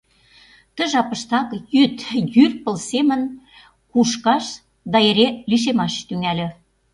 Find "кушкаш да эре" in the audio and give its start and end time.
3.91-5.27